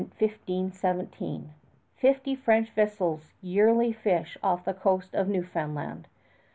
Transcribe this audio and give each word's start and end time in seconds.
By 0.01 0.07
1517, 0.25 1.51
fifty 1.95 2.33
French 2.33 2.71
vessels 2.71 3.33
yearly 3.39 3.91
fish 3.93 4.35
off 4.41 4.65
the 4.65 4.73
coast 4.73 5.13
of 5.13 5.27
New 5.27 5.43
Found 5.43 5.75
Land. 5.75 6.07